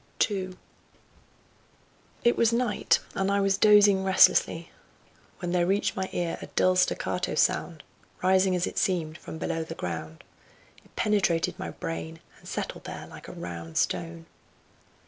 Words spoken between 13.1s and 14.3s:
like a round stone.